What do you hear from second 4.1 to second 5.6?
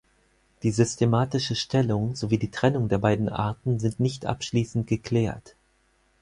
abschließend geklärt.